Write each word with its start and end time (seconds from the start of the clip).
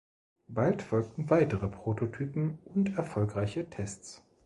Bald 0.47 0.81
folgten 0.81 1.29
weitere 1.29 1.67
Prototypen 1.67 2.57
und 2.65 2.97
erfolgreiche 2.97 3.69
Tests. 3.69 4.25